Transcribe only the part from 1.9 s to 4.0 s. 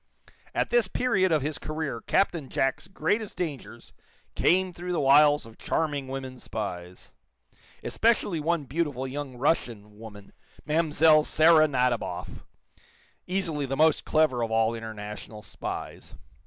Captain Jack's greatest dangers